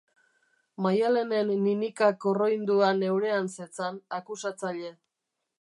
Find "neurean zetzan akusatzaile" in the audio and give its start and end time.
3.03-4.95